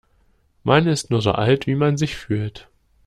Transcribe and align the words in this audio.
Man 0.63 0.87
ist 0.87 1.11
nur 1.11 1.21
so 1.21 1.29
alt, 1.33 1.67
wie 1.67 1.75
man 1.75 1.95
sich 1.95 2.15
fühlt. 2.15 2.67